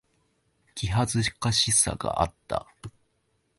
[0.73, 2.65] 気恥ずかしさがあった。